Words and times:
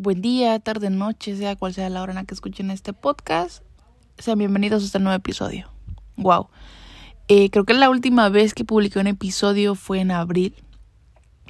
Buen 0.00 0.22
día, 0.22 0.56
tarde, 0.60 0.90
noche, 0.90 1.36
sea 1.36 1.56
cual 1.56 1.74
sea 1.74 1.90
la 1.90 2.00
hora 2.00 2.12
en 2.12 2.18
la 2.18 2.24
que 2.24 2.32
escuchen 2.32 2.70
este 2.70 2.92
podcast. 2.92 3.64
Sean 4.16 4.38
bienvenidos 4.38 4.84
a 4.84 4.86
este 4.86 5.00
nuevo 5.00 5.16
episodio. 5.16 5.72
Wow. 6.16 6.50
Eh, 7.26 7.50
creo 7.50 7.64
que 7.64 7.74
la 7.74 7.90
última 7.90 8.28
vez 8.28 8.54
que 8.54 8.64
publiqué 8.64 9.00
un 9.00 9.08
episodio 9.08 9.74
fue 9.74 9.98
en 9.98 10.12
abril. 10.12 10.54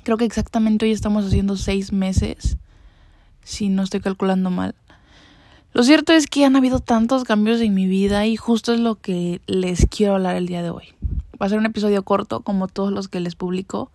Creo 0.03 0.17
que 0.17 0.25
exactamente 0.25 0.87
hoy 0.87 0.93
estamos 0.93 1.27
haciendo 1.27 1.59
seis 1.59 1.93
meses. 1.93 2.57
Si 3.45 3.69
no 3.69 3.83
estoy 3.83 4.01
calculando 4.01 4.49
mal. 4.49 4.75
Lo 5.75 5.83
cierto 5.83 6.15
es 6.15 6.27
que 6.27 6.47
han 6.47 6.57
habido 6.57 6.81
tantos 6.81 7.25
cambios 7.25 7.61
en 7.61 7.75
mi 7.75 7.87
vida 7.87 8.25
y 8.25 8.37
justo 8.37 8.73
es 8.73 8.81
lo 8.81 8.95
que 8.95 9.43
les 9.47 9.85
quiero 9.91 10.15
hablar 10.15 10.37
el 10.37 10.47
día 10.47 10.63
de 10.63 10.71
hoy. 10.71 10.95
Va 11.35 11.45
a 11.45 11.49
ser 11.51 11.59
un 11.59 11.67
episodio 11.67 12.03
corto 12.03 12.41
como 12.41 12.67
todos 12.67 12.93
los 12.93 13.09
que 13.09 13.21
les 13.21 13.35
publico 13.35 13.93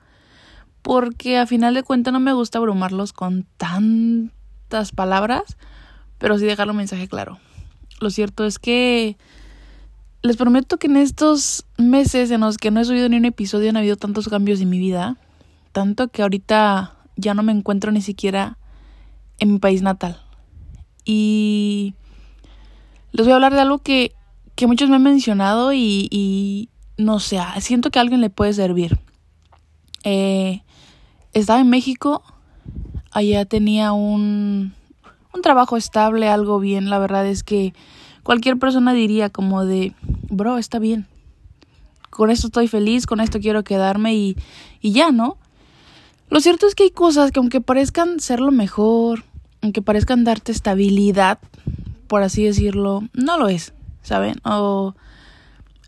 porque 0.84 1.40
a 1.40 1.48
final 1.48 1.74
de 1.74 1.82
cuentas 1.82 2.14
no 2.14 2.20
me 2.20 2.34
gusta 2.34 2.60
abrumarlos 2.60 3.14
con 3.14 3.48
palabras, 4.92 5.58
pero 6.18 6.38
sí 6.38 6.46
dejar 6.46 6.70
un 6.70 6.78
mensaje 6.78 7.08
claro. 7.08 7.40
Lo 8.00 8.10
cierto 8.10 8.46
es 8.46 8.60
que 8.60 9.18
les 10.22 10.38
prometo 10.38 10.78
que 10.78 10.88
en 10.88 10.98
estos 10.98 11.66
meses 11.78 12.32
en 12.32 12.42
los 12.42 12.58
que 12.58 12.72
no 12.72 12.80
he 12.80 12.86
subido 12.86 13.10
ni 13.10 13.18
un 13.18 13.26
episodio 13.26 13.70
han 13.70 13.78
habido 13.78 13.98
tantos 13.98 14.30
cambios 14.30 14.62
en 14.62 14.70
mi 14.70 14.80
vida, 14.80 15.18
tanto 15.72 16.08
que 16.08 16.22
ahorita 16.22 16.96
ya 17.16 17.34
no 17.34 17.44
me 17.44 17.52
encuentro 17.52 17.92
ni 17.92 18.02
siquiera 18.02 18.58
en 19.40 19.54
mi 19.54 19.60
país 19.60 19.82
natal. 19.82 20.22
Y 21.06 21.94
les 23.12 23.26
voy 23.26 23.34
a 23.34 23.36
hablar 23.36 23.54
de 23.54 23.62
algo 23.62 23.80
que, 23.80 24.14
que 24.56 24.68
muchos 24.68 24.90
me 24.90 24.96
han 24.96 25.04
mencionado 25.04 25.74
y, 25.74 26.08
y 26.10 26.70
no 26.98 27.20
sé, 27.20 27.40
siento 27.60 27.92
que 27.92 28.00
a 28.00 28.02
alguien 28.02 28.22
le 28.22 28.30
puede 28.30 28.54
servir. 28.54 29.00
Eh, 30.04 30.62
estaba 31.34 31.60
en 31.60 31.70
México, 31.70 32.24
allá 33.14 33.46
tenía 33.46 33.94
un, 33.94 34.74
un 35.34 35.42
trabajo 35.42 35.78
estable, 35.78 36.28
algo 36.28 36.60
bien, 36.60 36.90
la 36.90 37.00
verdad 37.00 37.26
es 37.26 37.44
que 37.44 37.74
cualquier 38.24 38.58
persona 38.58 38.94
diría 38.94 39.30
como 39.30 39.66
de, 39.66 39.94
bro, 40.30 40.58
está 40.58 40.80
bien, 40.80 41.08
con 42.10 42.30
esto 42.30 42.48
estoy 42.48 42.68
feliz, 42.68 43.06
con 43.06 43.20
esto 43.20 43.40
quiero 43.40 43.64
quedarme 43.64 44.16
y, 44.16 44.38
y 44.82 44.92
ya, 44.92 45.12
¿no? 45.12 45.38
Lo 46.30 46.40
cierto 46.40 46.68
es 46.68 46.76
que 46.76 46.84
hay 46.84 46.92
cosas 46.92 47.32
que 47.32 47.40
aunque 47.40 47.62
parezcan 47.62 48.20
ser 48.20 48.40
lo 48.40 48.52
mejor, 48.52 49.24
aunque 49.62 49.82
parezcan 49.82 50.24
darte 50.24 50.52
estabilidad, 50.52 51.40
por 52.08 52.24
así 52.24 52.44
decirlo, 52.44 53.04
no 53.14 53.38
lo 53.38 53.48
es, 53.50 53.74
¿saben? 54.02 54.36
O 54.44 54.96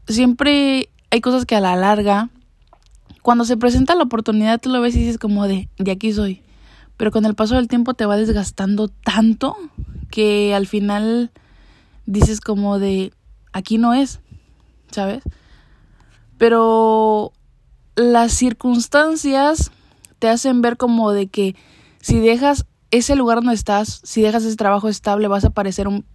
siempre 0.07 0.89
hay 1.11 1.21
cosas 1.21 1.45
que 1.45 1.55
a 1.55 1.61
la 1.61 1.75
larga, 1.75 2.29
cuando 3.21 3.45
se 3.45 3.57
presenta 3.57 3.95
la 3.95 4.03
oportunidad, 4.03 4.59
tú 4.59 4.69
lo 4.69 4.81
ves 4.81 4.95
y 4.95 4.99
dices 4.99 5.17
como 5.17 5.47
de, 5.47 5.67
de 5.77 5.91
aquí 5.91 6.13
soy. 6.13 6.41
Pero 6.97 7.11
con 7.11 7.25
el 7.25 7.35
paso 7.35 7.55
del 7.55 7.67
tiempo 7.67 7.93
te 7.93 8.05
va 8.05 8.17
desgastando 8.17 8.87
tanto 8.87 9.55
que 10.09 10.53
al 10.55 10.67
final 10.67 11.31
dices 12.05 12.39
como 12.39 12.79
de, 12.79 13.13
aquí 13.51 13.77
no 13.77 13.93
es, 13.93 14.21
¿sabes? 14.91 15.23
Pero 16.37 17.33
las 17.95 18.33
circunstancias 18.33 19.71
te 20.19 20.29
hacen 20.29 20.61
ver 20.61 20.77
como 20.77 21.11
de 21.11 21.27
que 21.27 21.55
si 22.01 22.19
dejas 22.19 22.65
ese 22.91 23.15
lugar 23.15 23.39
donde 23.39 23.53
estás, 23.53 24.01
si 24.03 24.21
dejas 24.21 24.43
ese 24.43 24.55
trabajo 24.55 24.87
estable, 24.87 25.27
vas 25.27 25.45
a 25.45 25.49
parecer 25.49 25.87
un 25.87 26.05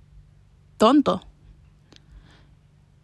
tonto. 0.76 1.22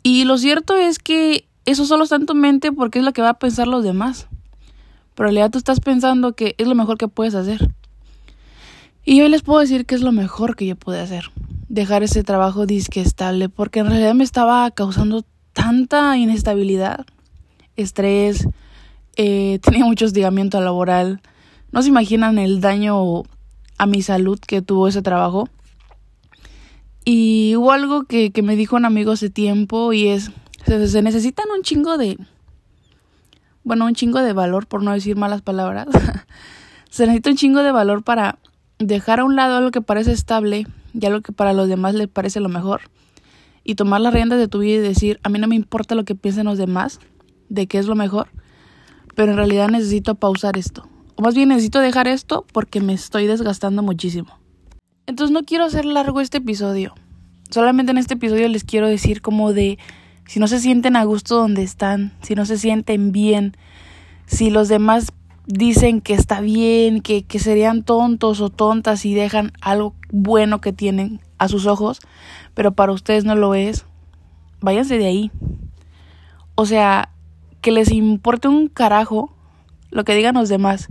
Y 0.03 0.25
lo 0.25 0.39
cierto 0.39 0.77
es 0.77 0.99
que 0.99 1.49
eso 1.65 1.85
solo 1.85 2.05
está 2.05 2.17
en 2.17 2.27
tu 2.27 2.35
mente 2.35 2.73
porque 2.73 3.01
es 3.01 3.05
lo 3.05 3.13
que 3.13 3.23
va 3.23 3.31
a 3.31 3.39
pensar 3.39 3.67
los 3.67 3.83
demás. 3.83 4.29
Pero 5.17 5.29
en 5.31 5.35
realidad 5.35 5.51
tú 5.51 5.59
estás 5.59 5.81
pensando 5.81 6.35
que 6.35 6.55
es 6.59 6.69
lo 6.69 6.77
mejor 6.77 6.99
que 6.99 7.09
puedes 7.09 7.35
hacer. 7.35 7.69
Y 9.05 9.21
hoy 9.23 9.29
les 9.29 9.43
puedo 9.43 9.61
decir 9.61 9.87
que 9.87 9.95
es 9.95 10.03
lo 10.03 10.13
mejor 10.13 10.55
que 10.55 10.67
yo 10.67 10.77
pude 10.77 11.01
hacer. 11.01 11.31
Dejar 11.69 12.03
ese 12.03 12.23
trabajo 12.23 12.67
disque 12.67 13.01
estable 13.01 13.49
porque 13.49 13.81
en 13.81 13.87
realidad 13.87 14.15
me 14.15 14.25
estaba 14.25 14.71
causando 14.71 15.25
tanta 15.53 16.17
inestabilidad, 16.17 17.07
estrés, 17.77 18.47
eh, 19.17 19.59
tenía 19.63 19.85
mucho 19.85 20.05
hostigamiento 20.05 20.61
laboral. 20.61 21.21
No 21.73 21.83
se 21.83 21.89
imaginan 21.89 22.39
el 22.39 22.61
daño 22.61 23.23
a 23.79 23.87
mi 23.87 24.03
salud 24.03 24.39
que 24.39 24.63
tuvo 24.63 24.87
ese 24.87 25.03
trabajo. 25.03 25.49
Y 27.05 27.55
hubo 27.57 27.73
algo 27.73 28.05
que, 28.05 28.33
que 28.33 28.43
me 28.43 28.57
dijo 28.57 28.77
un 28.77 28.85
amigo 28.85 29.13
hace 29.13 29.31
tiempo 29.31 29.93
y 29.93 30.09
es, 30.09 30.31
se, 30.67 31.03
necesitan 31.03 31.47
un 31.57 31.63
chingo 31.63 31.97
de, 31.97 32.19
bueno, 33.67 33.85
un 33.85 33.95
chingo 33.97 34.23
de 34.23 34.33
valor, 34.33 34.69
por 34.69 34.85
no 34.85 34.93
decir 34.93 35.17
malas 35.17 35.43
palabras. 35.43 35.89
se 36.89 37.05
necesita 37.05 37.31
un 37.31 37.37
chingo 37.37 37.65
de 37.65 37.73
valor 37.73 38.05
para 38.05 38.39
dejar 38.79 39.19
a 39.19 39.25
un 39.25 39.35
lado 39.35 39.57
algo 39.57 39.73
que 39.73 39.81
parece 39.81 40.13
estable 40.13 40.69
y 40.95 41.05
algo 41.05 41.21
que 41.21 41.33
para 41.33 41.53
los 41.53 41.69
demás 41.69 41.97
les 41.97 42.07
parece 42.07 42.39
lo 42.39 42.49
mejor. 42.49 42.83
Y 43.65 43.75
tomar 43.75 44.01
las 44.01 44.15
riendas 44.15 44.39
de 44.39 44.47
tu 44.47 44.61
vida 44.61 44.77
y 44.77 44.79
decir, 44.79 45.19
a 45.25 45.31
mí 45.31 45.41
no 45.41 45.49
me 45.49 45.57
importa 45.57 45.97
lo 45.97 46.05
que 46.05 46.15
piensen 46.15 46.47
los 46.47 46.59
demás, 46.59 47.01
de 47.49 47.67
qué 47.67 47.79
es 47.79 47.89
lo 47.89 47.97
mejor, 47.97 48.29
pero 49.17 49.33
en 49.33 49.37
realidad 49.37 49.69
necesito 49.69 50.15
pausar 50.15 50.57
esto. 50.57 50.89
O 51.17 51.23
más 51.23 51.35
bien 51.35 51.49
necesito 51.49 51.81
dejar 51.81 52.07
esto 52.07 52.47
porque 52.53 52.81
me 52.81 52.93
estoy 52.93 53.27
desgastando 53.27 53.83
muchísimo. 53.83 54.39
Entonces 55.07 55.33
no 55.33 55.43
quiero 55.43 55.65
hacer 55.65 55.87
largo 55.87 56.21
este 56.21 56.39
episodio. 56.39 56.95
Solamente 57.51 57.91
en 57.91 57.99
este 57.99 58.15
episodio 58.15 58.49
les 58.49 58.63
quiero 58.63 58.87
decir 58.87 59.23
como 59.23 59.53
de 59.53 59.77
si 60.27 60.41
no 60.41 60.49
se 60.49 60.61
sienten 60.61 60.97
a 60.97 61.05
gusto 61.05 61.37
donde 61.37 61.63
están, 61.63 62.13
si 62.23 62.35
no 62.35 62.45
se 62.47 62.59
sienten 62.59 63.13
bien, 63.13 63.57
si 64.27 64.51
los 64.51 64.69
demás 64.69 65.13
dicen 65.47 66.01
que 66.01 66.15
está 66.15 66.41
bien, 66.41 67.01
que, 67.01 67.25
que 67.25 67.39
serían 67.39 67.85
tontos 67.85 68.41
o 68.41 68.51
tontas 68.51 69.05
y 69.05 69.15
dejan 69.15 69.53
algo 69.61 69.95
bueno 70.11 70.61
que 70.61 70.73
tienen 70.73 71.21
a 71.39 71.49
sus 71.49 71.67
ojos, 71.67 72.01
pero 72.55 72.73
para 72.73 72.93
ustedes 72.93 73.25
no 73.25 73.37
lo 73.37 73.55
es, 73.55 73.87
váyanse 74.61 74.99
de 74.99 75.07
ahí. 75.07 75.31
O 76.55 76.67
sea, 76.67 77.11
que 77.61 77.71
les 77.71 77.91
importe 77.93 78.49
un 78.49 78.69
carajo 78.69 79.33
lo 79.91 80.05
que 80.05 80.15
digan 80.15 80.35
los 80.35 80.49
demás. 80.49 80.89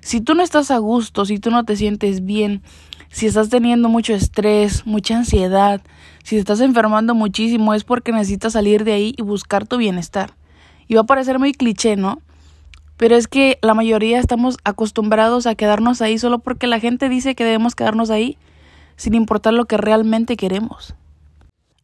Si 0.00 0.20
tú 0.20 0.34
no 0.34 0.42
estás 0.42 0.70
a 0.70 0.78
gusto, 0.78 1.24
si 1.24 1.38
tú 1.38 1.50
no 1.50 1.64
te 1.64 1.76
sientes 1.76 2.24
bien, 2.24 2.62
si 3.10 3.26
estás 3.26 3.48
teniendo 3.48 3.88
mucho 3.88 4.14
estrés, 4.14 4.86
mucha 4.86 5.16
ansiedad, 5.16 5.80
si 6.22 6.36
estás 6.36 6.60
enfermando 6.60 7.14
muchísimo, 7.14 7.74
es 7.74 7.84
porque 7.84 8.12
necesitas 8.12 8.52
salir 8.52 8.84
de 8.84 8.92
ahí 8.92 9.14
y 9.16 9.22
buscar 9.22 9.66
tu 9.66 9.78
bienestar. 9.78 10.34
Y 10.86 10.94
va 10.94 11.02
a 11.02 11.06
parecer 11.06 11.38
muy 11.38 11.52
cliché, 11.52 11.96
¿no? 11.96 12.20
Pero 12.96 13.16
es 13.16 13.28
que 13.28 13.58
la 13.62 13.74
mayoría 13.74 14.18
estamos 14.18 14.58
acostumbrados 14.64 15.46
a 15.46 15.54
quedarnos 15.54 16.02
ahí 16.02 16.18
solo 16.18 16.40
porque 16.40 16.66
la 16.66 16.80
gente 16.80 17.08
dice 17.08 17.34
que 17.34 17.44
debemos 17.44 17.74
quedarnos 17.74 18.10
ahí, 18.10 18.36
sin 18.96 19.14
importar 19.14 19.54
lo 19.54 19.66
que 19.66 19.76
realmente 19.76 20.36
queremos. 20.36 20.94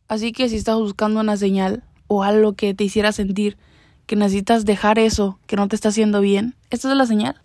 Así 0.08 0.32
que 0.32 0.48
si 0.48 0.56
estás 0.56 0.76
buscando 0.76 1.20
una 1.20 1.36
señal 1.36 1.84
o 2.08 2.24
algo 2.24 2.54
que 2.54 2.74
te 2.74 2.84
hiciera 2.84 3.12
sentir 3.12 3.56
que 4.06 4.16
necesitas 4.16 4.64
dejar 4.64 4.98
eso 4.98 5.38
que 5.46 5.56
no 5.56 5.68
te 5.68 5.76
está 5.76 5.88
haciendo 5.88 6.20
bien, 6.20 6.54
esta 6.70 6.90
es 6.90 6.96
la 6.96 7.06
señal. 7.06 7.40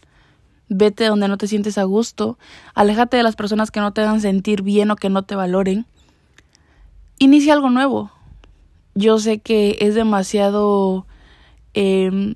Vete 0.70 1.06
donde 1.06 1.28
no 1.28 1.38
te 1.38 1.48
sientes 1.48 1.78
a 1.78 1.84
gusto, 1.84 2.38
aléjate 2.76 3.18
de 3.18 3.24
las 3.24 3.36
personas 3.36 3.72
que 3.72 3.80
no 3.80 3.92
te 3.92 4.02
hagan 4.02 4.22
sentir 4.22 4.62
bien 4.62 4.92
o 4.92 4.96
que 4.96 5.10
no 5.10 5.24
te 5.24 5.36
valoren. 5.36 5.88
Inicia 7.18 7.54
algo 7.54 7.70
nuevo. 7.70 8.12
Yo 8.94 9.18
sé 9.20 9.40
que 9.40 9.78
es 9.82 9.96
demasiado, 9.96 11.08
eh, 11.74 12.36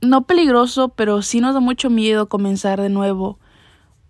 no 0.00 0.22
peligroso, 0.22 0.88
pero 0.88 1.22
sí 1.22 1.40
nos 1.40 1.54
da 1.54 1.60
mucho 1.60 1.90
miedo 1.90 2.28
comenzar 2.28 2.80
de 2.80 2.88
nuevo, 2.88 3.38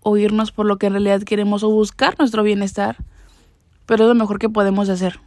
o 0.01 0.15
irnos 0.15 0.53
por 0.53 0.65
lo 0.65 0.77
que 0.77 0.87
en 0.87 0.93
realidad 0.93 1.23
queremos 1.23 1.63
o 1.63 1.69
buscar 1.69 2.17
nuestro 2.17 2.41
bienestar, 2.43 2.97
pero 3.85 4.05
es 4.05 4.07
lo 4.07 4.15
mejor 4.15 4.39
que 4.39 4.49
podemos 4.49 4.87
hacer. 4.87 5.19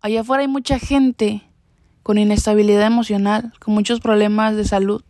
Allá 0.00 0.20
afuera 0.20 0.42
hay 0.42 0.48
mucha 0.48 0.78
gente 0.78 1.42
con 2.02 2.18
inestabilidad 2.18 2.86
emocional, 2.86 3.52
con 3.60 3.74
muchos 3.74 4.00
problemas 4.00 4.56
de 4.56 4.64
salud, 4.64 5.02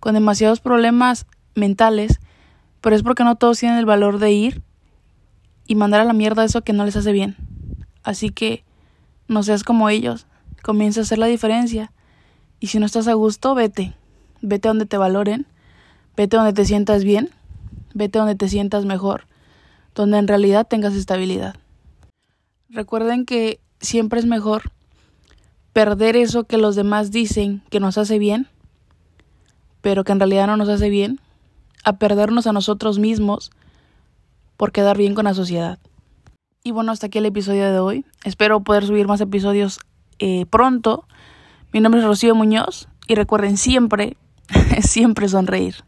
con 0.00 0.14
demasiados 0.14 0.60
problemas 0.60 1.26
mentales, 1.54 2.20
pero 2.80 2.96
es 2.96 3.02
porque 3.02 3.24
no 3.24 3.36
todos 3.36 3.58
tienen 3.58 3.78
el 3.78 3.86
valor 3.86 4.18
de 4.18 4.32
ir 4.32 4.62
y 5.66 5.74
mandar 5.74 6.00
a 6.00 6.04
la 6.04 6.12
mierda 6.12 6.44
eso 6.44 6.62
que 6.62 6.72
no 6.72 6.84
les 6.84 6.96
hace 6.96 7.12
bien. 7.12 7.36
Así 8.02 8.30
que 8.30 8.64
no 9.28 9.42
seas 9.42 9.64
como 9.64 9.88
ellos, 9.88 10.26
comienza 10.62 11.00
a 11.00 11.02
hacer 11.04 11.18
la 11.18 11.26
diferencia. 11.26 11.92
Y 12.60 12.68
si 12.68 12.78
no 12.78 12.86
estás 12.86 13.08
a 13.08 13.14
gusto, 13.14 13.54
vete. 13.54 13.94
Vete 14.42 14.68
donde 14.68 14.86
te 14.86 14.98
valoren, 14.98 15.46
vete 16.16 16.36
donde 16.36 16.52
te 16.52 16.66
sientas 16.66 17.04
bien, 17.04 17.30
vete 17.94 18.18
donde 18.18 18.34
te 18.34 18.48
sientas 18.48 18.84
mejor, 18.84 19.26
donde 19.94 20.18
en 20.18 20.28
realidad 20.28 20.66
tengas 20.66 20.94
estabilidad. 20.94 21.56
Recuerden 22.68 23.24
que 23.24 23.60
siempre 23.80 24.20
es 24.20 24.26
mejor 24.26 24.72
perder 25.72 26.16
eso 26.16 26.44
que 26.44 26.58
los 26.58 26.76
demás 26.76 27.10
dicen 27.10 27.62
que 27.70 27.80
nos 27.80 27.96
hace 27.98 28.18
bien, 28.18 28.48
pero 29.80 30.04
que 30.04 30.12
en 30.12 30.20
realidad 30.20 30.46
no 30.46 30.56
nos 30.56 30.68
hace 30.68 30.90
bien, 30.90 31.20
a 31.84 31.98
perdernos 31.98 32.46
a 32.46 32.52
nosotros 32.52 32.98
mismos 32.98 33.50
por 34.56 34.72
quedar 34.72 34.96
bien 34.96 35.14
con 35.14 35.24
la 35.24 35.34
sociedad. 35.34 35.78
Y 36.62 36.70
bueno, 36.70 36.92
hasta 36.92 37.06
aquí 37.06 37.18
el 37.18 37.26
episodio 37.26 37.70
de 37.70 37.78
hoy. 37.78 38.04
Espero 38.24 38.60
poder 38.60 38.86
subir 38.86 39.06
más 39.06 39.20
episodios 39.20 39.80
eh, 40.18 40.46
pronto. 40.46 41.06
Mi 41.72 41.80
nombre 41.80 42.00
es 42.00 42.06
Rocío 42.06 42.34
Muñoz 42.34 42.88
y 43.06 43.14
recuerden 43.14 43.56
siempre, 43.56 44.16
siempre 44.80 45.28
sonreír. 45.28 45.84